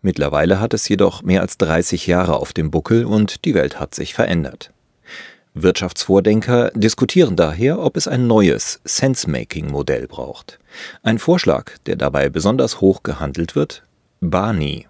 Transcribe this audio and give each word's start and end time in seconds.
Mittlerweile 0.00 0.60
hat 0.60 0.74
es 0.74 0.88
jedoch 0.88 1.22
mehr 1.22 1.40
als 1.40 1.58
30 1.58 2.06
Jahre 2.06 2.36
auf 2.36 2.52
dem 2.52 2.70
Buckel 2.70 3.04
und 3.04 3.44
die 3.44 3.54
Welt 3.54 3.80
hat 3.80 3.96
sich 3.96 4.14
verändert. 4.14 4.72
Wirtschaftsvordenker 5.54 6.70
diskutieren 6.76 7.34
daher, 7.34 7.80
ob 7.80 7.96
es 7.96 8.06
ein 8.06 8.28
neues 8.28 8.80
Sense-Making-Modell 8.84 10.06
braucht. 10.06 10.60
Ein 11.02 11.18
Vorschlag, 11.18 11.72
der 11.86 11.96
dabei 11.96 12.28
besonders 12.28 12.80
hoch 12.80 13.02
gehandelt 13.02 13.56
wird, 13.56 13.82
BANI. 14.20 14.86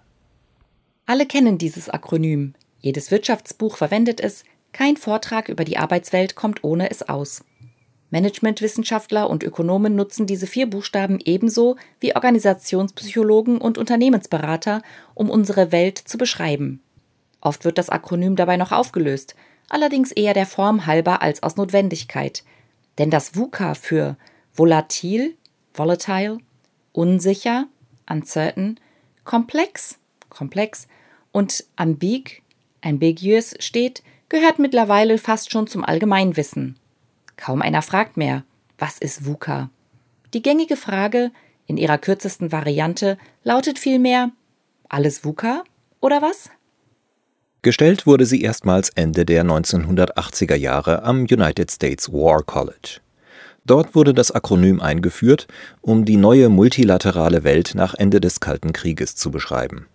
Alle 1.07 1.25
kennen 1.25 1.57
dieses 1.57 1.89
Akronym. 1.89 2.53
Jedes 2.79 3.09
Wirtschaftsbuch 3.09 3.77
verwendet 3.77 4.19
es, 4.19 4.43
kein 4.73 4.97
Vortrag 4.97 5.49
über 5.49 5.63
die 5.63 5.77
Arbeitswelt 5.77 6.35
kommt 6.35 6.63
ohne 6.63 6.89
es 6.91 7.07
aus. 7.07 7.43
Managementwissenschaftler 8.09 9.29
und 9.29 9.43
Ökonomen 9.43 9.95
nutzen 9.95 10.27
diese 10.27 10.47
vier 10.47 10.69
Buchstaben 10.69 11.19
ebenso 11.23 11.75
wie 11.99 12.15
Organisationspsychologen 12.15 13.57
und 13.57 13.77
Unternehmensberater, 13.77 14.81
um 15.13 15.29
unsere 15.29 15.71
Welt 15.71 15.97
zu 15.97 16.17
beschreiben. 16.17 16.81
Oft 17.41 17.65
wird 17.65 17.77
das 17.77 17.89
Akronym 17.89 18.35
dabei 18.35 18.57
noch 18.57 18.71
aufgelöst, 18.71 19.35
allerdings 19.69 20.11
eher 20.11 20.33
der 20.33 20.45
Form 20.45 20.85
halber 20.85 21.21
als 21.21 21.43
aus 21.43 21.57
Notwendigkeit. 21.57 22.43
Denn 22.97 23.09
das 23.09 23.35
VUCA 23.35 23.73
für 23.73 24.17
volatil, 24.55 25.35
volatile, 25.73 26.39
unsicher, 26.93 27.67
uncertain, 28.09 28.79
komplex, 29.23 29.99
komplex 30.29 30.87
und 31.31 31.65
ambig, 31.75 32.41
ambiguous 32.81 33.55
steht, 33.59 34.01
gehört 34.29 34.59
mittlerweile 34.59 35.17
fast 35.17 35.51
schon 35.51 35.67
zum 35.67 35.83
Allgemeinwissen. 35.83 36.77
Kaum 37.35 37.61
einer 37.61 37.81
fragt 37.81 38.17
mehr, 38.17 38.43
was 38.77 38.97
ist 38.97 39.25
VUCA? 39.25 39.69
Die 40.33 40.41
gängige 40.41 40.75
Frage, 40.75 41.31
in 41.65 41.77
ihrer 41.77 41.97
kürzesten 41.97 42.51
Variante, 42.51 43.17
lautet 43.43 43.79
vielmehr, 43.79 44.31
alles 44.89 45.23
VUCA 45.23 45.63
oder 46.01 46.21
was? 46.21 46.49
Gestellt 47.61 48.05
wurde 48.05 48.25
sie 48.25 48.41
erstmals 48.41 48.89
Ende 48.91 49.25
der 49.25 49.43
1980er 49.43 50.55
Jahre 50.55 51.03
am 51.03 51.21
United 51.21 51.71
States 51.71 52.11
War 52.11 52.43
College. 52.43 52.99
Dort 53.65 53.95
wurde 53.95 54.13
das 54.13 54.31
Akronym 54.31 54.79
eingeführt, 54.79 55.47
um 55.81 56.05
die 56.05 56.15
neue 56.15 56.47
multilaterale 56.47 57.43
Welt 57.43 57.73
nach 57.75 57.93
Ende 57.93 58.21
des 58.21 58.39
Kalten 58.39 58.71
Krieges 58.71 59.15
zu 59.15 59.31
beschreiben. 59.31 59.87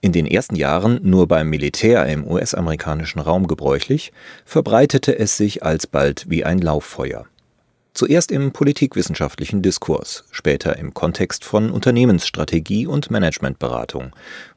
In 0.00 0.12
den 0.12 0.26
ersten 0.26 0.56
Jahren 0.56 1.00
nur 1.02 1.28
beim 1.28 1.48
Militär 1.50 2.06
im 2.06 2.26
US-amerikanischen 2.26 3.20
Raum 3.20 3.46
gebräuchlich, 3.46 4.12
verbreitete 4.44 5.18
es 5.18 5.36
sich 5.36 5.62
alsbald 5.62 6.26
wie 6.28 6.44
ein 6.44 6.58
Lauffeuer. 6.58 7.26
Zuerst 7.94 8.32
im 8.32 8.50
politikwissenschaftlichen 8.50 9.62
Diskurs, 9.62 10.24
später 10.32 10.76
im 10.78 10.94
Kontext 10.94 11.44
von 11.44 11.70
Unternehmensstrategie 11.70 12.88
und 12.88 13.08
Managementberatung, 13.08 14.10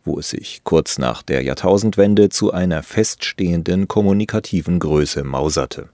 wo 0.04 0.18
es 0.18 0.32
sich 0.32 0.62
kurz 0.64 0.98
nach 0.98 1.22
der 1.22 1.44
Jahrtausendwende 1.44 2.30
zu 2.30 2.52
einer 2.52 2.82
feststehenden 2.82 3.88
kommunikativen 3.88 4.80
Größe 4.80 5.24
mauserte. 5.24 5.90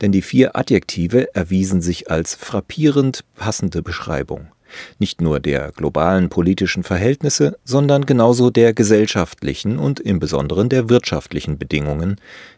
Denn 0.00 0.10
die 0.10 0.22
vier 0.22 0.56
Adjektive 0.56 1.34
erwiesen 1.34 1.82
sich 1.82 2.10
als 2.10 2.34
frappierend 2.34 3.24
passende 3.34 3.82
Beschreibung 3.82 4.48
nicht 4.98 5.20
nur 5.20 5.40
der 5.40 5.72
globalen 5.72 6.28
politischen 6.28 6.82
Verhältnisse, 6.82 7.56
sondern 7.64 8.06
genauso 8.06 8.50
der 8.50 8.72
gesellschaftlichen 8.72 9.78
und 9.78 10.00
im 10.00 10.18
Besonderen 10.18 10.68
der 10.68 10.88
wirtschaftlichen 10.88 11.58
Bedingungen, 11.58 12.16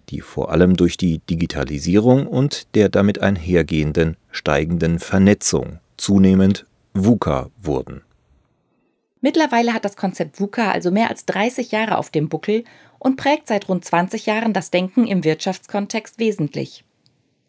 die 0.08 0.20
vor 0.20 0.50
allem 0.50 0.76
durch 0.76 0.96
die 0.96 1.18
Digitalisierung 1.18 2.26
und 2.26 2.74
der 2.74 2.88
damit 2.88 3.20
einhergehenden 3.20 4.16
steigenden 4.30 4.98
Vernetzung 4.98 5.78
zunehmend 5.96 6.66
VUCA 6.94 7.50
wurden. 7.60 8.02
Mittlerweile 9.20 9.72
hat 9.72 9.84
das 9.84 9.96
Konzept 9.96 10.40
VUCA 10.40 10.70
also 10.70 10.90
mehr 10.90 11.10
als 11.10 11.24
30 11.26 11.72
Jahre 11.72 11.98
auf 11.98 12.10
dem 12.10 12.28
Buckel 12.28 12.64
und 12.98 13.16
prägt 13.16 13.48
seit 13.48 13.68
rund 13.68 13.84
20 13.84 14.26
Jahren 14.26 14.52
das 14.52 14.70
Denken 14.70 15.06
im 15.06 15.24
Wirtschaftskontext 15.24 16.18
wesentlich. 16.18 16.84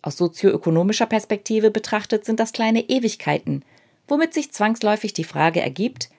Aus 0.02 0.18
sozioökonomischer 0.18 1.06
Perspektive 1.06 1.72
betrachtet 1.72 2.26
sind 2.26 2.40
das 2.40 2.54
kleine 2.54 2.82
Ewigkeiten– 2.90 3.64
womit 4.08 4.34
sich 4.34 4.52
zwangsläufig 4.52 5.14
die 5.14 5.24
Frage 5.24 5.62
ergibt, 5.62 6.10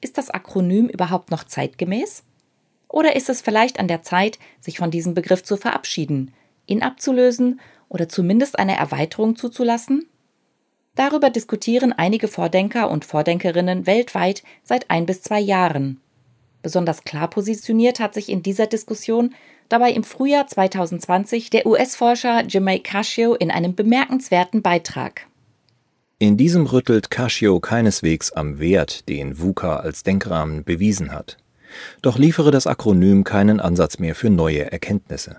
ist 0.00 0.18
das 0.18 0.30
Akronym 0.30 0.88
überhaupt 0.88 1.30
noch 1.30 1.44
zeitgemäß? 1.44 2.24
Oder 2.88 3.16
ist 3.16 3.30
es 3.30 3.40
vielleicht 3.40 3.78
an 3.80 3.88
der 3.88 4.02
Zeit, 4.02 4.38
sich 4.60 4.78
von 4.78 4.90
diesem 4.90 5.14
Begriff 5.14 5.42
zu 5.42 5.56
verabschieden, 5.56 6.32
ihn 6.66 6.82
abzulösen 6.82 7.60
oder 7.88 8.08
zumindest 8.08 8.58
eine 8.58 8.76
Erweiterung 8.76 9.36
zuzulassen? 9.36 10.06
Darüber 10.94 11.30
diskutieren 11.30 11.92
einige 11.92 12.28
Vordenker 12.28 12.90
und 12.90 13.06
Vordenkerinnen 13.06 13.86
weltweit 13.86 14.42
seit 14.62 14.90
ein 14.90 15.06
bis 15.06 15.22
zwei 15.22 15.40
Jahren. 15.40 16.00
Besonders 16.60 17.04
klar 17.04 17.28
positioniert 17.28 17.98
hat 17.98 18.14
sich 18.14 18.28
in 18.28 18.42
dieser 18.42 18.66
Diskussion 18.66 19.34
dabei 19.68 19.92
im 19.92 20.04
Frühjahr 20.04 20.46
2020 20.46 21.48
der 21.48 21.66
US-Forscher 21.66 22.44
Jimmy 22.44 22.80
Cascio 22.80 23.34
in 23.34 23.50
einem 23.50 23.74
bemerkenswerten 23.74 24.60
Beitrag. 24.60 25.26
In 26.22 26.36
diesem 26.36 26.66
rüttelt 26.66 27.10
Cascio 27.10 27.58
keineswegs 27.58 28.30
am 28.30 28.60
Wert, 28.60 29.08
den 29.08 29.40
VUCA 29.40 29.78
als 29.78 30.04
Denkrahmen 30.04 30.62
bewiesen 30.62 31.10
hat. 31.10 31.36
Doch 32.00 32.16
liefere 32.16 32.52
das 32.52 32.68
Akronym 32.68 33.24
keinen 33.24 33.58
Ansatz 33.58 33.98
mehr 33.98 34.14
für 34.14 34.30
neue 34.30 34.70
Erkenntnisse. 34.70 35.38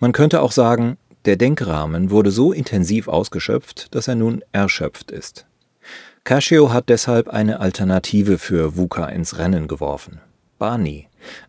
Man 0.00 0.10
könnte 0.10 0.42
auch 0.42 0.50
sagen, 0.50 0.96
der 1.26 1.36
Denkrahmen 1.36 2.10
wurde 2.10 2.32
so 2.32 2.52
intensiv 2.52 3.06
ausgeschöpft, 3.06 3.94
dass 3.94 4.08
er 4.08 4.16
nun 4.16 4.42
erschöpft 4.50 5.12
ist. 5.12 5.46
Cascio 6.24 6.72
hat 6.72 6.88
deshalb 6.88 7.28
eine 7.28 7.60
Alternative 7.60 8.38
für 8.38 8.76
VUCA 8.76 9.06
ins 9.06 9.38
Rennen 9.38 9.68
geworfen. 9.68 10.20
Barney, 10.58 11.06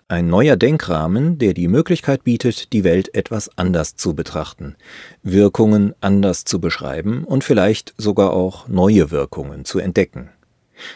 ein 0.07 0.27
neuer 0.27 0.55
Denkrahmen, 0.55 1.38
der 1.38 1.53
die 1.53 1.67
Möglichkeit 1.67 2.23
bietet, 2.23 2.73
die 2.73 2.83
Welt 2.83 3.13
etwas 3.13 3.49
anders 3.57 3.95
zu 3.95 4.15
betrachten, 4.15 4.75
Wirkungen 5.23 5.93
anders 6.01 6.45
zu 6.45 6.59
beschreiben 6.61 7.23
und 7.23 7.43
vielleicht 7.43 7.93
sogar 7.97 8.33
auch 8.33 8.67
neue 8.67 9.11
Wirkungen 9.11 9.65
zu 9.65 9.79
entdecken. 9.79 10.29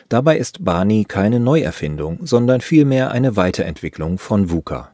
Dabei 0.09 0.38
ist 0.38 0.64
Barney 0.64 1.06
keine 1.06 1.40
Neuerfindung, 1.40 2.25
sondern 2.25 2.62
vielmehr 2.62 3.12
eine 3.12 3.36
Weiterentwicklung 3.36 4.18
von 4.18 4.52
VUCA. 4.52 4.92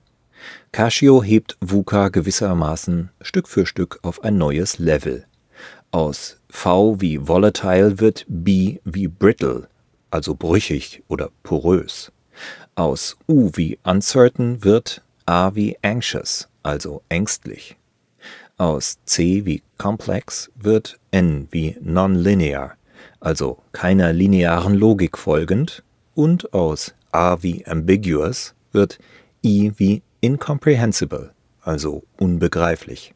Cascio 0.72 1.24
hebt 1.24 1.58
VUCA 1.62 2.10
gewissermaßen 2.10 3.10
Stück 3.22 3.48
für 3.48 3.66
Stück 3.66 4.00
auf 4.04 4.24
ein 4.24 4.38
neues 4.38 4.80
Level. 4.80 5.26
Aus 5.92 6.40
V 6.50 7.02
wie 7.02 7.28
volatile 7.28 8.00
wird 8.00 8.26
B 8.28 8.80
wie 8.84 9.08
brittle, 9.08 9.68
also 10.12 10.36
brüchig 10.36 11.04
oder 11.08 11.30
porös. 11.44 12.12
Aus 12.78 13.18
U 13.28 13.50
wie 13.56 13.80
uncertain 13.84 14.64
wird 14.64 15.02
A 15.26 15.56
wie 15.56 15.76
anxious, 15.82 16.48
also 16.62 17.02
ängstlich. 17.10 17.76
Aus 18.58 19.00
C 19.04 19.46
wie 19.46 19.64
complex 19.80 20.52
wird 20.54 21.00
N 21.10 21.48
wie 21.50 21.76
nonlinear, 21.82 22.76
also 23.20 23.58
keiner 23.72 24.14
linearen 24.14 24.76
Logik 24.76 25.18
folgend, 25.18 25.84
und 26.14 26.54
aus 26.54 26.94
A 27.12 27.42
wie 27.42 27.66
ambiguous 27.66 28.54
wird 28.74 29.00
I 29.44 29.72
wie 29.78 30.04
incomprehensible, 30.22 31.32
also 31.62 32.04
unbegreiflich. 32.20 33.16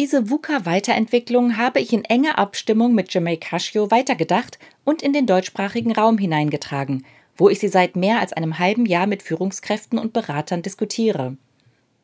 Diese 0.00 0.28
VUCA-Weiterentwicklung 0.28 1.56
habe 1.56 1.78
ich 1.78 1.92
in 1.92 2.04
enger 2.04 2.36
Abstimmung 2.36 2.96
mit 2.96 3.14
Jermaine 3.14 3.38
Cascio 3.38 3.92
weitergedacht 3.92 4.58
und 4.82 5.02
in 5.02 5.12
den 5.12 5.26
deutschsprachigen 5.26 5.92
Raum 5.92 6.18
hineingetragen– 6.18 7.06
wo 7.40 7.48
ich 7.48 7.58
sie 7.58 7.68
seit 7.68 7.96
mehr 7.96 8.20
als 8.20 8.34
einem 8.34 8.58
halben 8.58 8.84
Jahr 8.84 9.06
mit 9.06 9.22
Führungskräften 9.22 9.98
und 9.98 10.12
Beratern 10.12 10.60
diskutiere. 10.60 11.38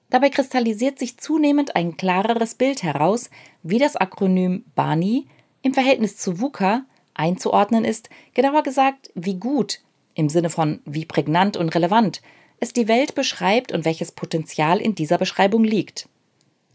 Dabei 0.09 0.31
kristallisiert 0.31 0.99
sich 0.99 1.19
zunehmend 1.19 1.77
ein 1.77 1.97
klareres 1.97 2.55
Bild 2.55 2.83
heraus, 2.83 3.29
wie 3.63 3.79
das 3.79 3.97
Akronym 3.97 4.65
BANI 4.75 5.27
im 5.63 5.75
Verhältnis 5.75 6.17
zu 6.17 6.41
VUCA 6.41 6.85
einzuordnen 7.13 7.85
ist, 7.85 8.09
genauer 8.35 8.63
gesagt, 8.63 9.11
wie 9.15 9.35
gut, 9.35 9.81
im 10.15 10.31
Sinne 10.31 10.49
von 10.49 10.81
wie 10.87 11.05
prägnant 11.05 11.57
und 11.57 11.75
relevant, 11.75 12.23
es 12.59 12.73
die 12.73 12.89
Welt 12.89 13.15
beschreibt 13.15 13.73
und 13.73 13.85
welches 13.85 14.13
Potenzial 14.13 14.81
in 14.81 14.95
dieser 14.95 15.19
Beschreibung 15.19 15.65
liegt. 15.65 16.09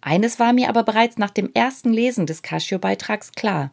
Eines 0.02 0.40
war 0.40 0.54
mir 0.54 0.70
aber 0.70 0.84
bereits 0.84 1.18
nach 1.18 1.32
dem 1.32 1.50
ersten 1.54 1.94
Lesen 1.94 2.28
des 2.28 2.44
Casio-Beitrags 2.44 3.32
klar. 3.32 3.72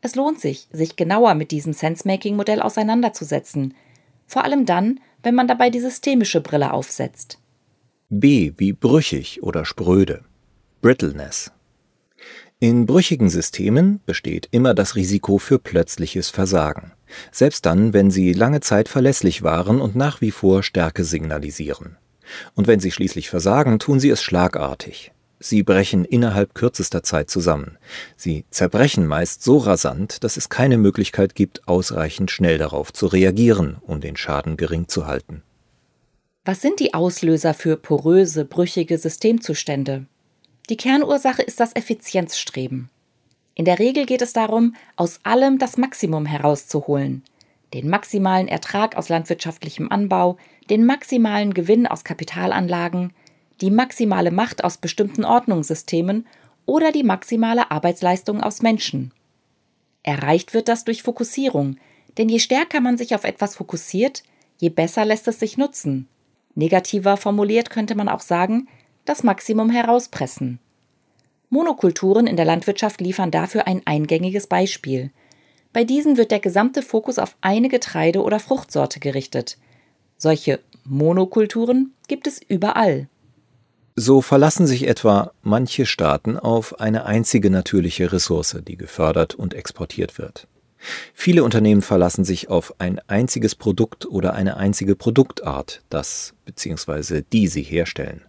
Es 0.00 0.16
lohnt 0.16 0.40
sich, 0.40 0.66
sich 0.72 0.96
genauer 0.96 1.34
mit 1.34 1.52
diesem 1.52 1.72
Sensemaking-Modell 1.72 2.60
auseinanderzusetzen. 2.60 3.74
Vor 4.26 4.44
allem 4.44 4.66
dann, 4.66 5.00
wenn 5.22 5.34
man 5.34 5.48
dabei 5.48 5.70
die 5.70 5.80
systemische 5.80 6.40
Brille 6.40 6.72
aufsetzt. 6.72 7.38
B 8.08 8.52
wie 8.56 8.72
brüchig 8.72 9.42
oder 9.42 9.64
spröde. 9.64 10.24
Brittleness. 10.80 11.50
In 12.58 12.86
brüchigen 12.86 13.28
Systemen 13.28 14.00
besteht 14.06 14.48
immer 14.50 14.72
das 14.72 14.96
Risiko 14.96 15.38
für 15.38 15.58
plötzliches 15.58 16.30
Versagen, 16.30 16.92
selbst 17.30 17.66
dann, 17.66 17.92
wenn 17.92 18.10
sie 18.10 18.32
lange 18.32 18.60
Zeit 18.60 18.88
verlässlich 18.88 19.42
waren 19.42 19.80
und 19.80 19.94
nach 19.94 20.20
wie 20.22 20.30
vor 20.30 20.62
Stärke 20.62 21.04
signalisieren. 21.04 21.96
Und 22.54 22.66
wenn 22.66 22.80
sie 22.80 22.90
schließlich 22.90 23.28
versagen, 23.28 23.78
tun 23.78 24.00
sie 24.00 24.08
es 24.08 24.22
schlagartig. 24.22 25.12
Sie 25.38 25.62
brechen 25.62 26.04
innerhalb 26.04 26.54
kürzester 26.54 27.02
Zeit 27.02 27.28
zusammen. 27.28 27.76
Sie 28.16 28.44
zerbrechen 28.50 29.06
meist 29.06 29.42
so 29.42 29.58
rasant, 29.58 30.24
dass 30.24 30.36
es 30.36 30.48
keine 30.48 30.78
Möglichkeit 30.78 31.34
gibt, 31.34 31.68
ausreichend 31.68 32.30
schnell 32.30 32.58
darauf 32.58 32.92
zu 32.92 33.06
reagieren, 33.06 33.76
um 33.82 34.00
den 34.00 34.16
Schaden 34.16 34.56
gering 34.56 34.88
zu 34.88 35.06
halten. 35.06 35.42
Was 36.44 36.62
sind 36.62 36.80
die 36.80 36.94
Auslöser 36.94 37.54
für 37.54 37.76
poröse, 37.76 38.44
brüchige 38.44 38.98
Systemzustände? 38.98 40.06
Die 40.70 40.76
Kernursache 40.76 41.42
ist 41.42 41.60
das 41.60 41.74
Effizienzstreben. 41.76 42.88
In 43.54 43.64
der 43.64 43.78
Regel 43.78 44.06
geht 44.06 44.22
es 44.22 44.32
darum, 44.32 44.74
aus 44.96 45.20
allem 45.22 45.58
das 45.58 45.76
Maximum 45.76 46.26
herauszuholen. 46.26 47.24
Den 47.74 47.88
maximalen 47.88 48.48
Ertrag 48.48 48.96
aus 48.96 49.08
landwirtschaftlichem 49.08 49.90
Anbau, 49.90 50.38
den 50.70 50.86
maximalen 50.86 51.52
Gewinn 51.52 51.86
aus 51.86 52.04
Kapitalanlagen, 52.04 53.12
die 53.60 53.70
maximale 53.70 54.30
Macht 54.30 54.64
aus 54.64 54.78
bestimmten 54.78 55.24
Ordnungssystemen 55.24 56.26
oder 56.66 56.92
die 56.92 57.04
maximale 57.04 57.70
Arbeitsleistung 57.70 58.42
aus 58.42 58.62
Menschen. 58.62 59.12
Erreicht 60.02 60.54
wird 60.54 60.68
das 60.68 60.84
durch 60.84 61.02
Fokussierung, 61.02 61.76
denn 62.18 62.28
je 62.28 62.38
stärker 62.38 62.80
man 62.80 62.96
sich 62.96 63.14
auf 63.14 63.24
etwas 63.24 63.56
fokussiert, 63.56 64.22
je 64.58 64.68
besser 64.68 65.04
lässt 65.04 65.28
es 65.28 65.38
sich 65.38 65.56
nutzen. 65.56 66.08
Negativer 66.54 67.16
formuliert 67.16 67.70
könnte 67.70 67.94
man 67.94 68.08
auch 68.08 68.20
sagen, 68.20 68.68
das 69.04 69.22
Maximum 69.22 69.70
herauspressen. 69.70 70.58
Monokulturen 71.48 72.26
in 72.26 72.36
der 72.36 72.44
Landwirtschaft 72.44 73.00
liefern 73.00 73.30
dafür 73.30 73.66
ein 73.66 73.82
eingängiges 73.84 74.46
Beispiel. 74.46 75.10
Bei 75.72 75.84
diesen 75.84 76.16
wird 76.16 76.30
der 76.30 76.40
gesamte 76.40 76.82
Fokus 76.82 77.18
auf 77.18 77.36
eine 77.40 77.68
Getreide- 77.68 78.22
oder 78.22 78.40
Fruchtsorte 78.40 78.98
gerichtet. 78.98 79.58
Solche 80.16 80.60
Monokulturen 80.84 81.92
gibt 82.08 82.26
es 82.26 82.40
überall. 82.42 83.08
So 83.98 84.20
verlassen 84.20 84.66
sich 84.66 84.86
etwa 84.86 85.32
manche 85.40 85.86
Staaten 85.86 86.38
auf 86.38 86.80
eine 86.80 87.06
einzige 87.06 87.48
natürliche 87.48 88.12
Ressource, 88.12 88.58
die 88.68 88.76
gefördert 88.76 89.34
und 89.34 89.54
exportiert 89.54 90.18
wird. 90.18 90.46
Viele 91.14 91.42
Unternehmen 91.42 91.80
verlassen 91.80 92.22
sich 92.22 92.50
auf 92.50 92.74
ein 92.78 93.00
einziges 93.06 93.54
Produkt 93.54 94.04
oder 94.04 94.34
eine 94.34 94.58
einzige 94.58 94.96
Produktart, 94.96 95.82
das 95.88 96.34
bzw. 96.44 97.22
die 97.32 97.48
sie 97.48 97.62
herstellen. 97.62 98.20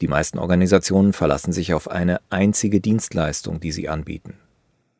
Die 0.00 0.06
meisten 0.06 0.38
Organisationen 0.38 1.12
verlassen 1.12 1.52
sich 1.52 1.74
auf 1.74 1.90
eine 1.90 2.20
einzige 2.30 2.80
Dienstleistung, 2.80 3.58
die 3.58 3.72
sie 3.72 3.88
anbieten. 3.88 4.34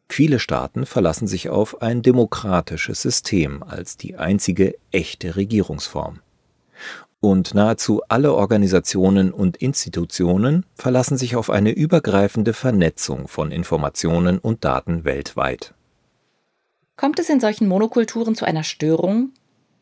Viele 0.09 0.41
Staaten 0.41 0.87
verlassen 0.87 1.29
sich 1.29 1.51
auf 1.51 1.81
ein 1.83 2.03
demokratisches 2.03 3.01
System 3.01 3.63
als 3.63 3.97
die 3.97 4.17
einzige 4.17 4.75
echte 4.91 5.37
Regierungsform 5.37 6.19
und 7.23 7.55
nahezu 7.55 8.03
alle 8.09 8.35
Organisationen 8.35 9.33
und 9.33 9.57
Institutionen 9.59 10.67
verlassen 10.75 11.17
sich 11.17 11.37
auf 11.37 11.51
eine 11.51 11.71
übergreifende 11.71 12.53
Vernetzung 12.53 13.29
von 13.29 13.53
Informationen 13.53 14.41
und 14.41 14.65
Daten 14.65 15.05
weltweit. 15.05 15.73
Kommt 16.97 17.21
es 17.21 17.31
in 17.31 17.39
solchen 17.39 17.69
Monokulturen 17.69 18.35
zu 18.35 18.45
einer 18.45 18.65
Störung? 18.65 19.31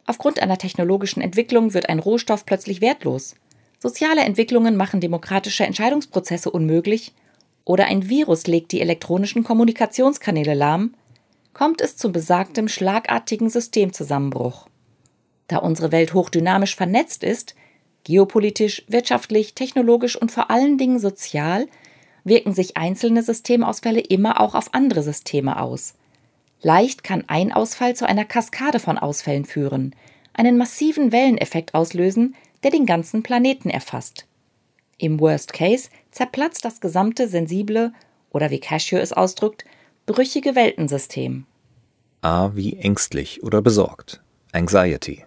Aufgrund 0.05 0.43
einer 0.43 0.59
technologischen 0.59 1.23
Entwicklung 1.23 1.73
wird 1.73 1.89
ein 1.89 1.99
Rohstoff 1.99 2.45
plötzlich 2.45 2.83
wertlos. 2.83 3.37
Soziale 3.79 4.21
Entwicklungen 4.21 4.77
machen 4.77 5.01
demokratische 5.01 5.65
Entscheidungsprozesse 5.65 6.51
unmöglich 6.51 7.15
oder 7.65 7.87
ein 7.87 8.11
Virus 8.11 8.47
legt 8.47 8.73
die 8.73 8.83
elektronischen 8.83 9.45
Kommunikationskanäle 9.45 10.53
lahm, 10.53 10.95
kommt 11.55 11.81
es 11.81 11.97
zum 11.97 12.13
besagtem 12.13 12.69
schlagartigen 12.69 13.49
Systemzusammenbruch. 13.49 14.70
Da 15.51 15.57
unsere 15.57 15.91
Welt 15.91 16.15
hochdynamisch 16.15 16.77
vernetzt 16.77 17.25
ist, 17.25 17.57
geopolitisch, 18.05 18.85
wirtschaftlich, 18.87 19.53
technologisch 19.55 20.15
und 20.15 20.31
vor 20.31 20.49
allen 20.49 20.79
Dingen 20.79 21.01
sozial, 21.01 21.67
wirken 22.23 22.53
sich 22.53 22.77
einzelne 22.77 23.25
Systemausfälle 23.25 23.99
immer 23.99 24.41
auch 24.41 24.55
auf 24.55 24.73
andere 24.75 25.03
Systeme 25.03 25.61
aus. 25.61 25.95
Leicht 26.63 27.03
kann 27.03 27.25
ein 27.27 27.51
Ausfall 27.51 27.97
zu 27.97 28.07
einer 28.07 28.25
Kaskade 28.25 28.79
von 28.79 28.97
Ausfällen 28.97 29.45
führen, 29.45 29.97
einen 30.35 30.57
massiven 30.57 31.11
Welleneffekt 31.11 31.75
auslösen, 31.75 32.37
der 32.63 32.71
den 32.71 32.87
ganzen 32.87 33.25
Planeten 33.25 33.71
erfasst. 33.71 34.27
Im 34.99 35.19
Worst 35.19 35.53
Case 35.53 35.91
zerplatzt 36.13 36.65
das 36.65 36.81
gesamte 36.81 37.27
sensible 37.27 37.93
oder 38.31 38.51
wie 38.51 38.61
Cashew 38.61 38.99
es 38.99 39.13
ausdrückt, 39.13 39.65
brüchige 40.07 40.55
Weltensystem. 40.55 41.45
A 42.23 42.55
wie 42.55 42.77
ängstlich 42.77 43.43
oder 43.43 43.61
besorgt. 43.63 44.23
Anxiety. 44.53 45.25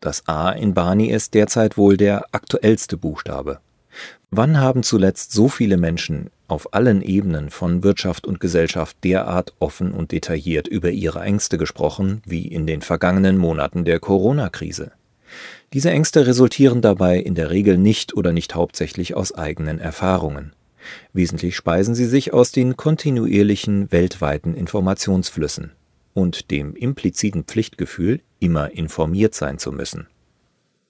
Das 0.00 0.26
A 0.28 0.50
in 0.50 0.74
Bani 0.74 1.08
ist 1.08 1.34
derzeit 1.34 1.76
wohl 1.76 1.96
der 1.96 2.26
aktuellste 2.32 2.96
Buchstabe. 2.96 3.60
Wann 4.30 4.58
haben 4.58 4.82
zuletzt 4.82 5.32
so 5.32 5.48
viele 5.48 5.76
Menschen 5.76 6.30
auf 6.48 6.74
allen 6.74 7.02
Ebenen 7.02 7.50
von 7.50 7.82
Wirtschaft 7.82 8.26
und 8.26 8.40
Gesellschaft 8.40 8.96
derart 9.04 9.54
offen 9.60 9.92
und 9.92 10.12
detailliert 10.12 10.66
über 10.68 10.90
ihre 10.90 11.20
Ängste 11.20 11.56
gesprochen 11.56 12.20
wie 12.26 12.46
in 12.46 12.66
den 12.66 12.82
vergangenen 12.82 13.38
Monaten 13.38 13.84
der 13.84 14.00
Corona-Krise? 14.00 14.92
Diese 15.72 15.90
Ängste 15.90 16.26
resultieren 16.26 16.80
dabei 16.80 17.18
in 17.18 17.34
der 17.34 17.50
Regel 17.50 17.78
nicht 17.78 18.16
oder 18.16 18.32
nicht 18.32 18.54
hauptsächlich 18.54 19.14
aus 19.14 19.34
eigenen 19.34 19.78
Erfahrungen. 19.78 20.52
Wesentlich 21.12 21.56
speisen 21.56 21.94
sie 21.94 22.04
sich 22.04 22.32
aus 22.32 22.52
den 22.52 22.76
kontinuierlichen 22.76 23.90
weltweiten 23.90 24.54
Informationsflüssen 24.54 25.72
und 26.14 26.50
dem 26.50 26.74
impliziten 26.74 27.44
Pflichtgefühl, 27.44 28.22
immer 28.38 28.70
informiert 28.70 29.34
sein 29.34 29.58
zu 29.58 29.72
müssen. 29.72 30.06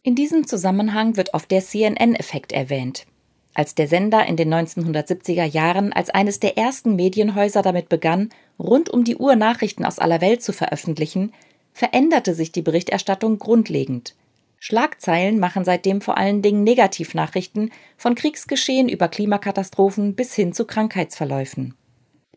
In 0.03 0.15
diesem 0.15 0.47
Zusammenhang 0.47 1.17
wird 1.17 1.35
oft 1.35 1.51
der 1.51 1.63
CNN-Effekt 1.63 2.53
erwähnt. 2.53 3.07
Als 3.55 3.75
der 3.75 3.89
Sender 3.89 4.27
in 4.27 4.37
den 4.37 4.53
1970er 4.53 5.45
Jahren 5.45 5.93
als 5.93 6.11
eines 6.11 6.41
der 6.41 6.59
ersten 6.59 6.97
Medienhäuser 6.97 7.63
damit 7.63 7.89
begann, 7.89 8.29
rund 8.59 8.91
um 8.91 9.05
die 9.05 9.17
Uhr 9.17 9.37
Nachrichten 9.37 9.85
aus 9.85 9.99
aller 9.99 10.21
Welt 10.21 10.43
zu 10.43 10.53
veröffentlichen, 10.53 11.33
veränderte 11.73 12.35
sich 12.35 12.53
die 12.53 12.63
Berichterstattung 12.63 13.39
grundlegend. 13.39 14.15
Schlagzeilen 14.59 15.39
machen 15.39 15.65
seitdem 15.65 16.01
vor 16.01 16.17
allen 16.17 16.43
Dingen 16.43 16.65
Negativnachrichten 16.65 17.71
von 17.97 18.15
Kriegsgeschehen 18.15 18.89
über 18.89 19.09
Klimakatastrophen 19.09 20.15
bis 20.15 20.35
hin 20.35 20.53
zu 20.53 20.65
Krankheitsverläufen. 20.65 21.75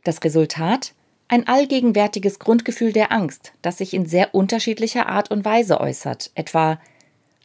Das 0.03 0.24
Resultat? 0.24 0.94
Ein 1.29 1.48
allgegenwärtiges 1.48 2.39
Grundgefühl 2.39 2.93
der 2.93 3.12
Angst, 3.12 3.51
das 3.62 3.79
sich 3.79 3.93
in 3.93 4.05
sehr 4.05 4.34
unterschiedlicher 4.34 5.07
Art 5.07 5.29
und 5.29 5.43
Weise 5.43 5.81
äußert, 5.81 6.31
etwa 6.36 6.79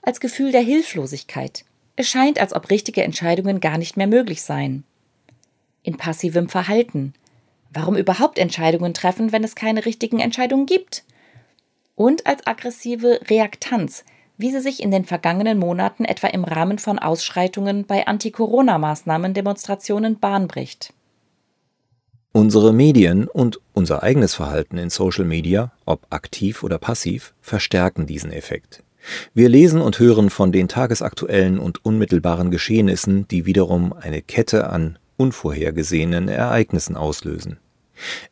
als 0.02 0.20
Gefühl 0.20 0.52
der 0.52 0.60
Hilflosigkeit. 0.60 1.64
Es 1.96 2.08
scheint, 2.08 2.40
als 2.40 2.54
ob 2.54 2.70
richtige 2.70 3.02
Entscheidungen 3.02 3.58
gar 3.60 3.78
nicht 3.78 3.96
mehr 3.96 4.06
möglich 4.06 4.42
seien. 4.42 4.84
In 5.82 5.96
passivem 5.96 6.48
Verhalten. 6.48 7.12
Warum 7.72 7.96
überhaupt 7.96 8.38
Entscheidungen 8.38 8.94
treffen, 8.94 9.32
wenn 9.32 9.42
es 9.42 9.56
keine 9.56 9.84
richtigen 9.84 10.20
Entscheidungen 10.20 10.66
gibt? 10.66 11.02
Und 11.96 12.24
als 12.26 12.46
aggressive 12.46 13.18
Reaktanz, 13.28 14.04
wie 14.38 14.52
sie 14.52 14.60
sich 14.60 14.80
in 14.82 14.92
den 14.92 15.04
vergangenen 15.04 15.58
Monaten 15.58 16.04
etwa 16.04 16.28
im 16.28 16.44
Rahmen 16.44 16.78
von 16.78 17.00
Ausschreitungen 17.00 17.84
bei 17.84 18.06
Anti-Corona-Maßnahmen-Demonstrationen 18.06 20.20
Bahn 20.20 20.46
bricht. 20.48 20.94
Unsere 22.34 22.72
Medien 22.72 23.28
und 23.28 23.60
unser 23.74 24.02
eigenes 24.02 24.34
Verhalten 24.34 24.78
in 24.78 24.88
Social 24.88 25.26
Media, 25.26 25.70
ob 25.84 26.06
aktiv 26.08 26.62
oder 26.62 26.78
passiv, 26.78 27.34
verstärken 27.42 28.06
diesen 28.06 28.32
Effekt. 28.32 28.82
Wir 29.34 29.50
lesen 29.50 29.82
und 29.82 29.98
hören 29.98 30.30
von 30.30 30.50
den 30.50 30.66
tagesaktuellen 30.66 31.58
und 31.58 31.84
unmittelbaren 31.84 32.50
Geschehnissen, 32.50 33.28
die 33.28 33.44
wiederum 33.44 33.92
eine 33.92 34.22
Kette 34.22 34.70
an 34.70 34.98
unvorhergesehenen 35.18 36.28
Ereignissen 36.28 36.96
auslösen. 36.96 37.58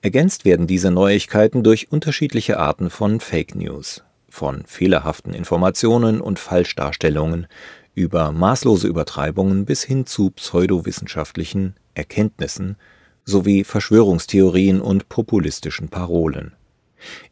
Ergänzt 0.00 0.47
werden 0.47 0.66
diese 0.66 0.90
Neuigkeiten 0.90 1.62
durch 1.62 1.92
unterschiedliche 1.92 2.59
Arten 2.59 2.88
von 2.88 3.21
Fake 3.21 3.54
News, 3.54 4.02
von 4.30 4.64
fehlerhaften 4.64 5.35
Informationen 5.35 6.23
und 6.23 6.38
Falschdarstellungen 6.38 7.49
über 7.95 8.33
maßlose 8.33 8.88
Übertreibungen 8.88 9.66
bis 9.66 9.83
hin 9.83 10.07
zu 10.07 10.30
pseudowissenschaftlichen 10.30 11.75
Erkenntnissen 11.92 12.76
sowie 13.25 13.65
Verschwörungstheorien 13.65 14.81
und 14.81 15.09
populistischen 15.09 15.89
Parolen. 15.89 16.53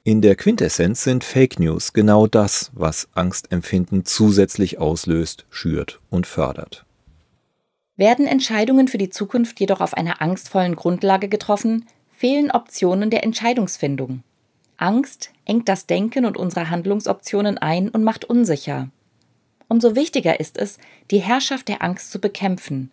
In 0.03 0.23
der 0.23 0.37
Quintessenz 0.37 1.05
sind 1.05 1.25
Fake 1.25 1.59
News 1.59 1.93
genau 1.93 2.27
das, 2.27 2.71
was 2.75 3.09
Angstempfinden 3.15 4.05
zusätzlich 4.05 4.79
auslöst, 4.79 5.47
schürt 5.51 6.01
und 6.11 6.27
fördert. 6.27 6.85
Werden 7.97 8.27
Entscheidungen 8.27 8.89
für 8.89 8.99
die 8.99 9.11
Zukunft 9.11 9.59
jedoch 9.61 9.81
auf 9.81 9.95
einer 9.95 10.23
angstvollen 10.23 10.77
Grundlage 10.77 11.29
getroffen, 11.29 11.87
fehlen 12.17 12.51
Optionen 12.51 13.11
der 13.11 13.25
Entscheidungsfindung. 13.25 14.23
Angst 14.77 15.31
engt 15.45 15.69
das 15.69 15.87
Denken 15.87 16.25
und 16.25 16.37
unsere 16.37 16.71
Handlungsoptionen 16.71 17.59
ein 17.59 17.89
und 17.89 18.05
macht 18.05 18.25
unsicher. 18.25 18.89
Umso 19.67 19.97
wichtiger 19.97 20.41
ist 20.41 20.57
es, 20.57 20.79
die 21.11 21.19
Herrschaft 21.19 21.69
der 21.69 21.83
Angst 21.83 22.11
zu 22.11 22.21
bekämpfen 22.21 22.91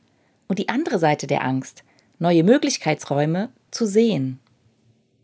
und 0.48 0.60
die 0.60 0.68
andere 0.68 1.00
Seite 1.00 1.28
der 1.28 1.46
Angst, 1.46 1.85
neue 2.20 2.44
Möglichkeitsräume, 2.44 3.50
zu 3.72 3.86
sehen. 3.86 4.40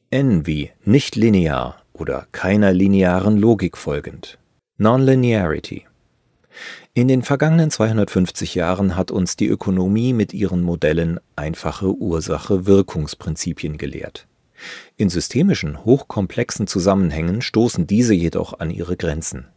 N 0.09 0.45
wie 0.45 0.71
nicht 0.83 1.15
linear 1.15 1.81
oder 1.93 2.27
keiner 2.31 2.73
linearen 2.73 3.37
Logik 3.37 3.77
folgend. 3.77 4.37
Nonlinearity. 4.77 5.85
In 6.93 7.07
den 7.07 7.21
vergangenen 7.21 7.71
250 7.71 8.55
Jahren 8.55 8.97
hat 8.97 9.11
uns 9.11 9.37
die 9.37 9.47
Ökonomie 9.47 10.11
mit 10.11 10.33
ihren 10.33 10.61
Modellen 10.61 11.19
einfache 11.35 11.95
Ursache-Wirkungsprinzipien 11.95 13.77
gelehrt. 13.77 14.27
In 14.97 15.09
systemischen, 15.09 15.85
hochkomplexen 15.85 16.67
Zusammenhängen 16.67 17.41
stoßen 17.41 17.87
diese 17.87 18.13
jedoch 18.13 18.59
an 18.59 18.69
ihre 18.69 18.97
Grenzen. 18.97 19.47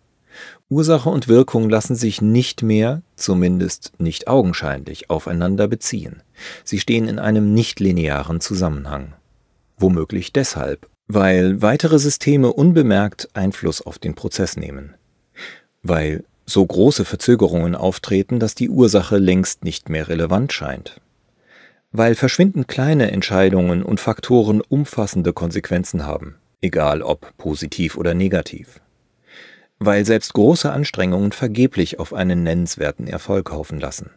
Ursache 0.68 1.08
und 1.08 1.28
Wirkung 1.28 1.68
lassen 1.68 1.94
sich 1.94 2.20
nicht 2.20 2.62
mehr, 2.62 3.02
zumindest 3.16 3.92
nicht 3.98 4.28
augenscheinlich, 4.28 5.10
aufeinander 5.10 5.68
beziehen. 5.68 6.22
Sie 6.64 6.80
stehen 6.80 7.08
in 7.08 7.18
einem 7.18 7.54
nichtlinearen 7.54 8.40
Zusammenhang. 8.40 9.14
Womöglich 9.76 10.32
deshalb, 10.32 10.88
weil 11.06 11.62
weitere 11.62 11.98
Systeme 11.98 12.52
unbemerkt 12.52 13.28
Einfluss 13.34 13.82
auf 13.82 13.98
den 13.98 14.14
Prozess 14.14 14.56
nehmen. 14.56 14.94
Weil 15.82 16.24
so 16.46 16.64
große 16.64 17.04
Verzögerungen 17.04 17.74
auftreten, 17.74 18.38
dass 18.38 18.54
die 18.54 18.68
Ursache 18.68 19.18
längst 19.18 19.64
nicht 19.64 19.88
mehr 19.88 20.08
relevant 20.08 20.52
scheint. 20.52 21.00
Weil 21.92 22.14
verschwindend 22.14 22.68
kleine 22.68 23.12
Entscheidungen 23.12 23.82
und 23.82 24.00
Faktoren 24.00 24.60
umfassende 24.60 25.32
Konsequenzen 25.32 26.06
haben, 26.06 26.36
egal 26.60 27.02
ob 27.02 27.36
positiv 27.36 27.96
oder 27.96 28.14
negativ 28.14 28.80
weil 29.78 30.04
selbst 30.04 30.32
große 30.34 30.70
Anstrengungen 30.70 31.32
vergeblich 31.32 31.98
auf 31.98 32.12
einen 32.12 32.42
nennenswerten 32.42 33.06
Erfolg 33.06 33.50
hoffen 33.50 33.80
lassen. 33.80 34.10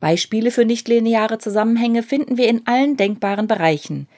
Beispiele 0.00 0.50
für 0.50 0.64
nichtlineare 0.64 1.38
Zusammenhänge 1.38 2.02
finden 2.02 2.38
wir 2.38 2.48
in 2.48 2.66
allen 2.66 2.96
denkbaren 2.96 3.46
Bereichen, 3.46 4.08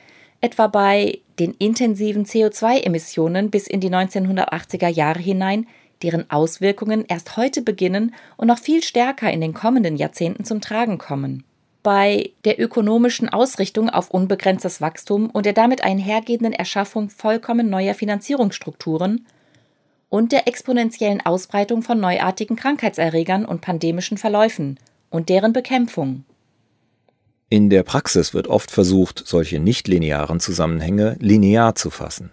etwa 0.40 0.68
bei 0.68 1.18
den 1.38 1.54
intensiven 1.54 2.24
CO2-Emissionen 2.24 3.50
bis 3.50 3.66
in 3.66 3.80
die 3.80 3.90
1980er 3.90 4.88
Jahre 4.88 5.20
hinein, 5.20 5.66
deren 6.02 6.30
Auswirkungen 6.30 7.04
erst 7.06 7.36
heute 7.36 7.62
beginnen 7.62 8.14
und 8.36 8.48
noch 8.48 8.58
viel 8.58 8.82
stärker 8.82 9.30
in 9.30 9.40
den 9.40 9.54
kommenden 9.54 9.96
Jahrzehnten 9.96 10.44
zum 10.44 10.60
Tragen 10.60 10.98
kommen. 10.98 11.44
Bei 11.82 12.30
der 12.44 12.60
ökonomischen 12.60 13.28
Ausrichtung 13.28 13.90
auf 13.90 14.10
unbegrenztes 14.10 14.80
Wachstum 14.80 15.30
und 15.30 15.46
der 15.46 15.52
damit 15.52 15.82
einhergehenden 15.82 16.52
Erschaffung 16.52 17.08
vollkommen 17.08 17.70
neuer 17.70 17.94
Finanzierungsstrukturen 17.94 19.26
und 20.12 20.30
der 20.30 20.46
exponentiellen 20.46 21.22
Ausbreitung 21.22 21.80
von 21.80 21.98
neuartigen 21.98 22.54
Krankheitserregern 22.54 23.46
und 23.46 23.62
pandemischen 23.62 24.18
Verläufen 24.18 24.78
und 25.08 25.30
deren 25.30 25.54
Bekämpfung. 25.54 26.24
In 27.48 27.70
der 27.70 27.82
Praxis 27.82 28.34
wird 28.34 28.46
oft 28.46 28.70
versucht, 28.70 29.22
solche 29.24 29.58
nichtlinearen 29.58 30.38
Zusammenhänge 30.38 31.16
linear 31.18 31.76
zu 31.76 31.88
fassen, 31.88 32.30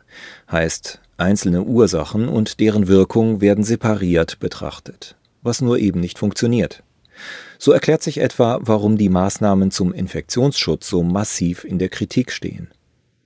heißt 0.52 1.00
einzelne 1.16 1.64
Ursachen 1.64 2.28
und 2.28 2.60
deren 2.60 2.90
Wirkung 2.90 3.40
werden 3.40 3.64
separiert 3.64 4.40
betrachtet, 4.40 5.16
was 5.42 5.62
nur 5.62 5.80
eben 5.80 6.02
nicht 6.02 6.20
funktioniert. 6.20 6.84
So 7.60 7.72
erklärt 7.72 8.04
sich 8.04 8.20
etwa, 8.20 8.60
warum 8.62 8.98
die 8.98 9.10
Maßnahmen 9.10 9.72
zum 9.72 9.94
Infektionsschutz 9.94 10.90
so 10.90 11.02
massiv 11.02 11.64
in 11.64 11.80
der 11.80 11.88
Kritik 11.88 12.34
stehen. 12.34 12.72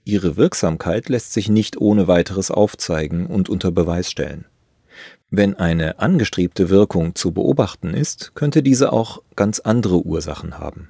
Ihre 0.06 0.36
Wirksamkeit 0.36 1.10
lässt 1.10 1.34
sich 1.34 1.50
nicht 1.50 1.80
ohne 1.80 2.08
weiteres 2.08 2.52
aufzeigen 2.52 3.26
und 3.26 3.50
unter 3.50 3.72
Beweis 3.72 4.12
stellen. 4.12 4.46
Wenn 5.30 5.56
eine 5.56 6.00
angestrebte 6.00 6.70
Wirkung 6.70 7.16
zu 7.16 7.32
beobachten 7.32 7.94
ist, 7.94 8.36
könnte 8.36 8.62
diese 8.62 8.94
auch 8.94 9.22
ganz 9.36 9.60
andere 9.60 10.06
Ursachen 10.06 10.60
haben. 10.60 10.90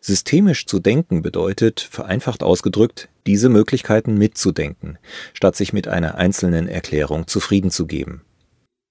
Systemisch 0.00 0.66
zu 0.66 0.80
denken 0.80 1.22
bedeutet, 1.22 1.80
vereinfacht 1.80 2.42
ausgedrückt, 2.42 3.08
diese 3.26 3.48
Möglichkeiten 3.48 4.18
mitzudenken, 4.18 4.98
statt 5.32 5.56
sich 5.56 5.72
mit 5.72 5.88
einer 5.88 6.16
einzelnen 6.16 6.68
Erklärung 6.68 7.26
zufrieden 7.26 7.70
zu 7.70 7.86
geben. 7.86 8.22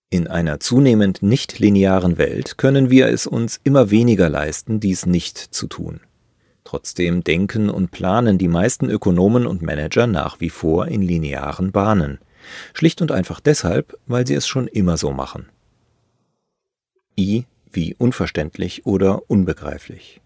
In 0.10 0.28
einer 0.28 0.60
zunehmend 0.60 1.24
nicht 1.24 1.60
linearen 1.60 2.18
Welt 2.18 2.58
können 2.58 2.90
wir 2.90 3.08
es 3.08 3.26
uns 3.26 3.60
immer 3.64 3.90
weniger 3.90 4.30
leisten, 4.30 4.80
dies 4.80 5.06
nicht 5.06 5.38
zu 5.38 5.68
tun. 5.68 6.02
Trotzdem 6.63 7.24
denken 7.24 7.70
und 7.70 7.91
planen 7.91 8.38
die 8.38 8.48
meisten 8.48 8.89
Ökonomen 8.89 9.46
und 9.46 9.62
Manager 9.62 10.08
nach 10.08 10.39
wie 10.39 10.50
vor 10.50 10.88
in 10.88 11.01
linearen 11.01 11.72
Bahnen. 11.72 12.20
Schlicht 12.74 13.01
und 13.01 13.12
einfach 13.12 13.39
deshalb, 13.39 13.98
weil 14.08 14.25
sie 14.27 14.36
es 14.36 14.48
schon 14.48 14.67
immer 14.67 14.98
so 14.98 15.12
machen. 15.12 15.50
I 17.17 17.46
wie 17.72 17.96
unverständlich 17.96 18.86
oder 18.86 19.29
unbegreiflich. 19.29 20.22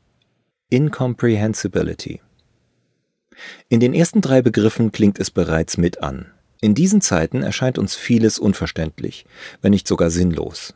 Incomprehensibility. 0.69 2.21
In 3.69 3.79
den 3.79 3.93
ersten 3.93 4.21
drei 4.21 4.41
Begriffen 4.41 4.91
klingt 4.91 5.19
es 5.19 5.31
bereits 5.31 5.77
mit 5.77 6.03
an. 6.03 6.31
In 6.59 6.75
diesen 6.75 7.01
Zeiten 7.01 7.43
erscheint 7.43 7.77
uns 7.77 7.95
vieles 7.95 8.39
unverständlich, 8.39 9.25
wenn 9.61 9.71
nicht 9.71 9.87
sogar 9.87 10.09
sinnlos. 10.09 10.73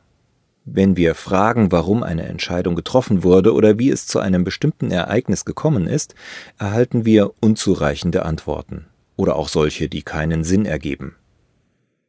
Wenn 0.64 0.96
wir 0.96 1.16
fragen, 1.16 1.72
warum 1.72 2.04
eine 2.04 2.28
Entscheidung 2.28 2.76
getroffen 2.76 3.24
wurde 3.24 3.54
oder 3.54 3.80
wie 3.80 3.90
es 3.90 4.06
zu 4.06 4.20
einem 4.20 4.44
bestimmten 4.44 4.92
Ereignis 4.92 5.44
gekommen 5.44 5.88
ist, 5.88 6.14
erhalten 6.60 7.04
wir 7.04 7.34
unzureichende 7.42 8.24
Antworten 8.26 8.86
oder 9.16 9.36
auch 9.36 9.48
solche, 9.48 9.90
die 9.90 10.04
keinen 10.04 10.44
Sinn 10.44 10.66
ergeben. 10.66 11.16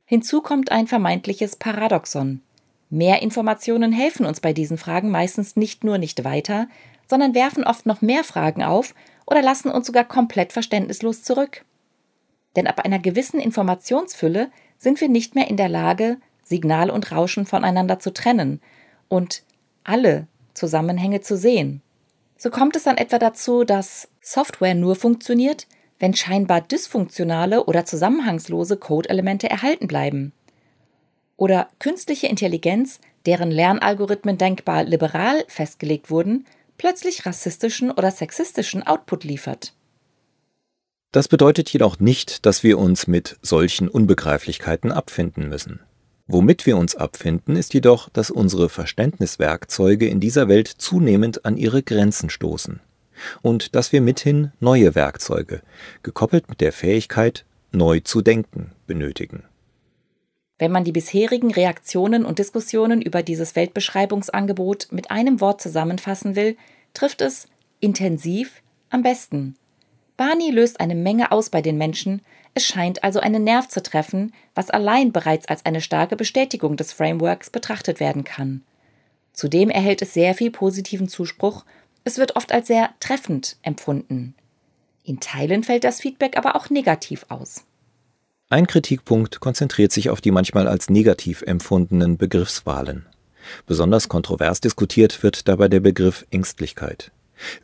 Hinzu 0.05 0.43
kommt 0.43 0.71
ein 0.71 0.87
vermeintliches 0.87 1.57
Paradoxon. 1.57 2.43
Mehr 2.91 3.23
Informationen 3.23 3.91
helfen 3.91 4.27
uns 4.27 4.41
bei 4.41 4.53
diesen 4.53 4.77
Fragen 4.77 5.11
meistens 5.11 5.57
nicht 5.57 5.83
nur 5.83 5.97
nicht 5.97 6.25
weiter, 6.25 6.69
sondern 7.09 7.35
werfen 7.35 7.65
oft 7.65 7.87
noch 7.87 8.03
mehr 8.03 8.23
Fragen 8.23 8.63
auf 8.63 8.95
oder 9.27 9.41
lassen 9.41 9.71
uns 9.71 9.87
sogar 9.87 10.05
komplett 10.05 10.53
verständnislos 10.53 11.23
zurück. 11.23 11.65
Denn 12.55 12.67
ab 12.67 12.85
einer 12.85 12.99
gewissen 12.99 13.41
Informationsfülle 13.41 14.51
sind 14.77 15.01
wir 15.01 15.09
nicht 15.09 15.35
mehr 15.35 15.49
in 15.49 15.57
der 15.57 15.71
Lage, 15.71 16.19
Signal 16.53 16.91
und 16.91 17.11
Rauschen 17.13 17.47
voneinander 17.47 17.99
zu 17.99 18.13
trennen 18.13 18.61
und 19.09 19.43
alle 19.85 20.27
Zusammenhänge 20.53 21.23
zu 21.23 21.39
sehen. 21.39 21.81
So 22.37 22.51
kommt 22.51 22.77
es 22.77 22.83
dann 22.83 22.99
etwa 22.99 23.19
dazu, 23.19 23.65
dass 23.65 24.09
Software 24.21 24.75
nur 24.75 24.97
funktioniert, 24.97 25.67
wenn 25.99 26.15
scheinbar 26.15 26.61
dysfunktionale 26.61 27.65
oder 27.65 27.87
zusammenhangslose 27.87 28.77
Codeelemente 28.77 29.49
erhalten 29.49 29.87
bleiben. 29.87 30.33
Oder 31.39 31.69
künstliche 31.79 32.27
Intelligenz, 32.27 33.01
deren 33.25 33.51
Lernalgorithmen 33.51 34.37
denkbar 34.37 34.85
liberal 34.85 35.45
festgelegt 35.49 36.11
wurden, 36.11 36.45
plötzlich 36.77 37.25
rassistischen 37.25 37.91
oder 37.91 38.11
sexistischen 38.11 38.87
Output 38.87 39.25
liefert. 39.25 39.73
Das 41.13 41.29
bedeutet 41.29 41.69
jedoch 41.71 42.01
nicht, 42.01 42.45
dass 42.47 42.63
wir 42.63 42.79
uns 42.79 43.07
mit 43.07 43.39
solchen 43.43 43.89
Unbegreiflichkeiten 43.89 44.91
abfinden 44.91 45.49
müssen. 45.49 45.81
Womit 46.27 46.67
wir 46.67 46.77
uns 46.77 46.95
abfinden, 46.95 47.57
ist 47.57 47.75
jedoch, 47.75 48.09
dass 48.09 48.31
unsere 48.31 48.69
Verständniswerkzeuge 48.69 50.07
in 50.07 50.21
dieser 50.21 50.49
Welt 50.49 50.69
zunehmend 50.69 51.45
an 51.45 51.57
ihre 51.57 51.83
Grenzen 51.83 52.31
stoßen 52.31 52.81
und 53.43 53.75
dass 53.75 53.93
wir 53.93 54.01
mithin 54.01 54.53
neue 54.61 54.95
Werkzeuge, 54.95 55.63
gekoppelt 56.03 56.49
mit 56.49 56.61
der 56.61 56.73
Fähigkeit, 56.73 57.45
neu 57.73 58.01
zu 58.01 58.23
denken, 58.23 58.73
benötigen. 58.87 59.45
Wenn 60.59 60.73
man 60.73 60.85
die 60.85 60.93
bisherigen 60.93 61.53
Reaktionen 61.53 62.25
und 62.25 62.39
Diskussionen 62.39 63.03
über 63.03 63.23
dieses 63.23 63.57
Weltbeschreibungsangebot 63.57 64.89
mit 64.93 65.11
einem 65.11 65.41
Wort 65.41 65.61
zusammenfassen 65.61 66.37
will, 66.37 66.57
trifft 66.95 67.21
es 67.21 67.49
intensiv 67.81 68.63
am 68.91 69.03
besten. 69.03 69.57
Barney 70.23 70.53
löst 70.53 70.79
eine 70.79 70.95
Menge 70.95 71.33
aus 71.33 71.51
bei 71.51 71.63
den 71.63 71.77
Menschen, 71.77 72.23
es 72.55 72.65
scheint 72.65 73.03
also 73.03 73.19
einen 73.19 73.43
Nerv 73.43 73.67
zu 73.67 73.83
treffen, 73.83 74.33
was 74.55 74.71
allein 74.71 75.11
bereits 75.11 75.49
als 75.49 75.67
eine 75.67 75.81
starke 75.81 76.15
Bestätigung 76.15 76.77
des 76.77 76.93
Frameworks 76.93 77.51
betrachtet 77.51 77.99
werden 77.99 78.23
kann. 78.23 78.63
Zudem 79.33 79.69
erhält 79.69 80.01
es 80.01 80.15
sehr 80.15 80.35
viel 80.37 80.53
positiven 80.53 81.09
Zuspruch, 81.09 81.65
es 82.05 82.19
wird 82.19 82.37
oft 82.37 82.53
als 82.53 82.69
sehr 82.69 82.91
treffend 83.01 83.57
empfunden. 83.63 84.37
In 85.03 85.19
Teilen 85.19 85.65
fällt 85.65 85.83
das 85.83 86.01
Feedback 86.01 86.37
aber 86.37 86.55
auch 86.55 86.71
negativ 86.71 87.27
aus. 87.29 87.65
Ein 88.49 88.69
Kritikpunkt 88.69 89.41
konzentriert 89.41 89.91
sich 89.91 90.09
auf 90.09 90.21
die 90.21 90.31
manchmal 90.31 90.69
als 90.69 90.89
negativ 90.89 91.43
empfundenen 91.43 92.17
Begriffswahlen. 92.17 93.07
Besonders 93.67 94.09
kontrovers 94.09 94.61
diskutiert 94.61 95.25
wird 95.25 95.49
dabei 95.49 95.67
der 95.67 95.81
Begriff 95.81 96.25
Ängstlichkeit. 96.31 97.11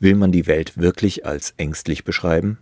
Will 0.00 0.14
man 0.14 0.32
die 0.32 0.46
Welt 0.46 0.78
wirklich 0.78 1.26
als 1.26 1.54
ängstlich 1.56 2.04
beschreiben? 2.04 2.58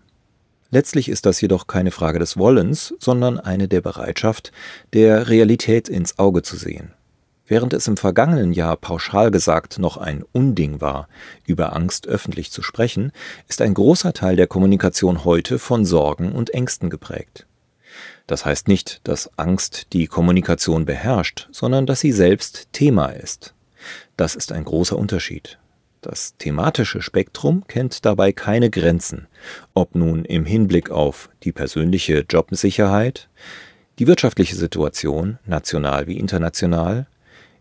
Letztlich 0.71 1.09
ist 1.09 1.27
das 1.27 1.41
jedoch 1.41 1.67
keine 1.67 1.91
Frage 1.91 2.19
des 2.19 2.37
Wollens, 2.37 2.95
sondern 2.99 3.39
eine 3.39 3.69
der 3.69 3.81
Bereitschaft, 3.81 4.53
der 4.93 5.29
Realität 5.29 5.89
ins 5.89 6.19
Auge 6.19 6.43
zu 6.43 6.57
sehen. 6.57 6.93
Während 7.49 7.73
es 7.73 7.87
im 7.87 7.97
vergangenen 7.97 8.53
Jahr 8.53 8.77
pauschal 8.77 9.31
gesagt 9.31 9.79
noch 9.79 9.97
ein 9.97 10.25
Unding 10.33 10.81
war, 10.81 11.09
über 11.47 11.77
Angst 11.77 12.09
öffentlich 12.09 12.51
zu 12.51 12.61
sprechen, 12.63 13.13
ist 13.47 13.63
ein 13.63 13.75
großer 13.75 14.13
Teil 14.13 14.35
der 14.35 14.49
Kommunikation 14.49 15.25
heute 15.25 15.61
von 15.61 15.85
Sorgen 15.85 16.33
und 16.33 16.53
Ängsten 16.53 16.91
geprägt. 16.91 17.47
Das 18.27 18.45
heißt 18.45 18.67
nicht, 18.67 19.01
dass 19.05 19.31
Angst 19.39 19.93
die 19.93 20.09
Kommunikation 20.09 20.85
beherrscht, 20.85 21.49
sondern 21.53 21.87
dass 21.87 22.01
sie 22.01 22.11
selbst 22.11 22.73
Thema 22.73 23.07
ist. 23.07 23.55
Das 24.17 24.35
ist 24.35 24.51
ein 24.51 24.65
großer 24.65 24.99
Unterschied. 24.99 25.59
Das 26.01 26.37
thematische 26.37 27.03
Spektrum 27.03 27.67
kennt 27.67 28.05
dabei 28.05 28.33
keine 28.33 28.71
Grenzen, 28.71 29.27
ob 29.75 29.95
nun 29.95 30.25
im 30.25 30.45
Hinblick 30.45 30.91
auf 30.91 31.31
die 31.43 31.53
persönliche 31.53 32.25
Jobsicherheit, 32.29 33.29
die 33.99 34.07
wirtschaftliche 34.07 34.57
Situation, 34.57 35.39
national 35.47 36.07
wie 36.07 36.19
international, 36.19 37.07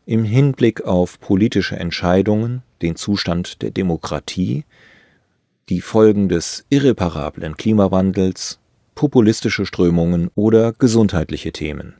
im 0.05 0.23
Hinblick 0.23 0.83
auf 0.83 1.19
politische 1.19 1.77
Entscheidungen, 1.77 2.61
den 2.81 2.95
Zustand 2.95 3.61
der 3.61 3.71
Demokratie, 3.71 4.65
die 5.69 5.81
Folgen 5.81 6.29
des 6.29 6.65
irreparablen 6.69 7.57
Klimawandels, 7.57 8.59
populistische 8.93 9.65
Strömungen 9.65 10.29
oder 10.35 10.73
gesundheitliche 10.73 11.51
Themen. 11.51 11.95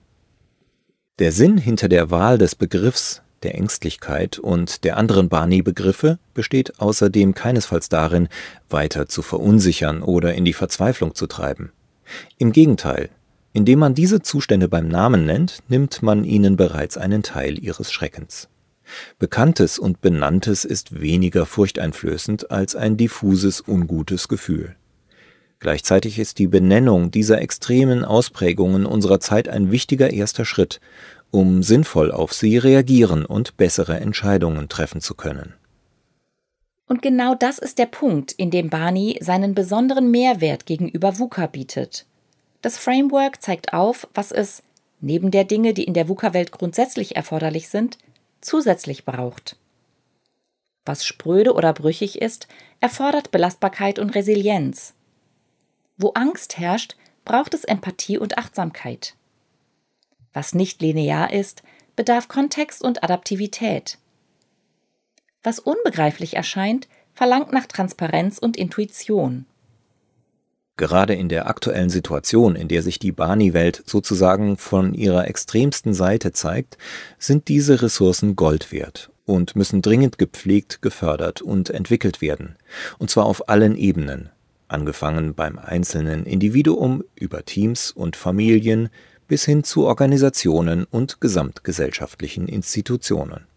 Der 1.18 1.32
Sinn 1.32 1.58
hinter 1.58 1.90
der 1.90 2.12
Wahl 2.12 2.38
des 2.38 2.56
Begriffs 2.56 3.24
der 3.46 3.56
Ängstlichkeit 3.56 4.40
und 4.40 4.84
der 4.84 4.98
anderen 4.98 5.30
Barney-Begriffe 5.30 6.20
besteht 6.34 6.80
außerdem 6.80 7.34
keinesfalls 7.34 7.88
darin, 7.88 8.28
weiter 8.70 9.08
zu 9.08 9.22
verunsichern 9.22 10.02
oder 10.02 10.34
in 10.34 10.44
die 10.44 10.54
Verzweiflung 10.54 11.16
zu 11.16 11.28
treiben. 11.28 11.72
Im 12.38 12.52
Gegenteil, 12.52 13.10
indem 13.54 13.80
man 13.80 13.94
diese 13.94 14.22
Zustände 14.22 14.68
beim 14.68 14.88
Namen 14.88 15.26
nennt, 15.26 15.60
nimmt 15.70 16.04
man 16.04 16.26
ihnen 16.26 16.58
bereits 16.58 16.98
einen 16.98 17.24
Teil 17.24 17.58
ihres 17.64 17.92
Schreckens. 17.92 18.50
Bekanntes 19.18 19.80
und 19.80 20.02
Benanntes 20.02 20.66
ist 20.66 21.00
weniger 21.00 21.46
furchteinflößend 21.46 22.52
als 22.52 22.76
ein 22.76 22.98
diffuses, 22.98 23.64
ungutes 23.66 24.28
Gefühl. 24.28 24.76
Gleichzeitig 25.60 26.20
ist 26.20 26.38
die 26.38 26.48
Benennung 26.48 27.12
dieser 27.12 27.42
extremen 27.42 28.04
Ausprägungen 28.04 28.86
unserer 28.86 29.20
Zeit 29.20 29.48
ein 29.48 29.72
wichtiger 29.72 30.12
erster 30.12 30.46
Schritt, 30.46 30.80
um 31.36 31.64
sinnvoll 31.64 32.14
auf 32.14 32.32
sie 32.32 32.58
reagieren 32.58 33.26
und 33.26 33.58
bessere 33.58 34.00
Entscheidungen 34.00 34.70
treffen 34.70 35.02
zu 35.02 35.16
können. 35.16 35.54
Und 36.88 37.02
genau 37.02 37.36
das 37.36 37.60
ist 37.60 37.78
der 37.78 37.88
Punkt, 37.88 38.32
in 38.32 38.52
dem 38.52 38.70
Barney 38.70 39.18
seinen 39.20 39.54
besonderen 39.54 40.10
Mehrwert 40.12 40.66
gegenüber 40.66 41.20
VUCA 41.20 41.48
bietet. 41.48 42.06
Das 42.62 42.78
Framework 42.78 43.42
zeigt 43.42 43.74
auf, 43.74 44.08
was 44.14 44.32
es, 44.32 44.64
neben 45.02 45.30
der 45.30 45.44
Dinge, 45.44 45.74
die 45.74 45.84
in 45.84 45.94
der 45.94 46.08
VUCA-Welt 46.08 46.54
grundsätzlich 46.54 47.18
erforderlich 47.18 47.68
sind, 47.68 47.98
zusätzlich 48.40 49.04
braucht. 49.04 49.58
Was 50.86 51.06
spröde 51.06 51.54
oder 51.54 51.74
brüchig 51.74 52.22
ist, 52.22 52.48
erfordert 52.80 53.32
Belastbarkeit 53.32 54.00
und 54.00 54.16
Resilienz. 54.16 54.94
Wo 55.98 56.12
Angst 56.12 56.58
herrscht, 56.60 56.96
braucht 57.26 57.54
es 57.54 57.66
Empathie 57.66 58.18
und 58.18 58.38
Achtsamkeit. 58.38 59.16
Was 60.36 60.54
nicht 60.54 60.82
linear 60.82 61.32
ist, 61.32 61.64
bedarf 61.96 62.28
Kontext 62.28 62.84
und 62.84 63.06
Adaptivität. 63.06 63.98
Was 65.44 65.60
unbegreiflich 65.60 66.36
erscheint, 66.36 66.90
verlangt 67.14 67.54
nach 67.54 67.68
Transparenz 67.68 68.38
und 68.38 68.58
Intuition. 68.58 69.46
Gerade 70.76 71.14
in 71.14 71.30
der 71.30 71.48
aktuellen 71.48 71.90
Situation, 71.90 72.58
in 72.58 72.68
der 72.68 72.84
sich 72.84 73.00
die 73.00 73.14
Barney-Welt 73.14 73.84
sozusagen 73.86 74.58
von 74.58 74.94
ihrer 74.94 75.26
extremsten 75.26 75.94
Seite 75.94 76.34
zeigt, 76.34 76.78
sind 77.18 77.48
diese 77.48 77.82
Ressourcen 77.82 78.36
Gold 78.36 78.74
wert 78.74 79.12
und 79.24 79.56
müssen 79.56 79.82
dringend 79.82 80.18
gepflegt, 80.18 80.82
gefördert 80.82 81.42
und 81.42 81.70
entwickelt 81.70 82.20
werden. 82.20 82.58
Und 83.00 83.10
zwar 83.10 83.26
auf 83.26 83.48
allen 83.48 83.78
Ebenen, 83.78 84.32
angefangen 84.68 85.34
beim 85.34 85.58
einzelnen 85.58 86.26
Individuum 86.26 87.06
über 87.16 87.46
Teams 87.46 87.92
und 87.92 88.18
Familien 88.18 88.90
bis 89.28 89.46
hin 89.46 89.64
zu 89.64 89.86
Organisationen 89.86 90.86
und 90.86 91.22
gesamtgesellschaftlichen 91.22 92.48
Institutionen. 92.48 93.48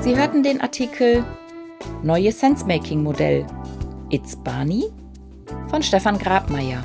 Sie 0.00 0.16
hörten 0.16 0.44
den 0.44 0.60
Artikel 0.60 1.24
Neue 2.04 2.30
Sensemaking-Modell 2.30 3.44
It's 4.10 4.36
Barney 4.36 4.84
von 5.68 5.82
Stefan 5.82 6.16
Grabmeier 6.18 6.84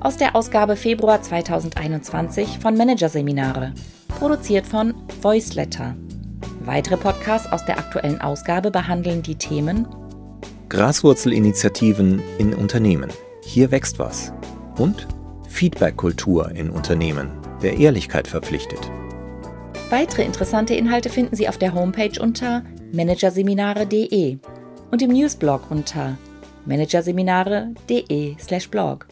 aus 0.00 0.16
der 0.16 0.36
Ausgabe 0.36 0.76
Februar 0.76 1.22
2021 1.22 2.58
von 2.58 2.76
Managerseminare, 2.76 3.72
produziert 4.08 4.66
von 4.66 4.94
Voiceletter. 5.22 5.96
Weitere 6.68 6.96
Podcasts 6.98 7.50
aus 7.50 7.64
der 7.64 7.78
aktuellen 7.78 8.20
Ausgabe 8.20 8.70
behandeln 8.70 9.22
die 9.22 9.36
Themen 9.36 9.88
Graswurzelinitiativen 10.68 12.22
in 12.36 12.52
Unternehmen. 12.52 13.08
Hier 13.42 13.70
wächst 13.70 13.98
was. 13.98 14.34
Und 14.76 15.08
Feedback-Kultur 15.48 16.50
in 16.50 16.68
Unternehmen, 16.68 17.30
der 17.62 17.78
Ehrlichkeit 17.78 18.28
verpflichtet. 18.28 18.90
Weitere 19.88 20.24
interessante 20.24 20.74
Inhalte 20.74 21.08
finden 21.08 21.36
Sie 21.36 21.48
auf 21.48 21.56
der 21.56 21.72
Homepage 21.72 22.20
unter 22.20 22.62
managerseminare.de 22.92 24.36
und 24.90 25.00
im 25.00 25.10
Newsblog 25.10 25.70
unter 25.70 26.18
managerseminare.de/blog. 26.66 29.07